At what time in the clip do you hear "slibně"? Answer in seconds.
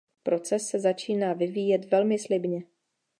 2.19-2.63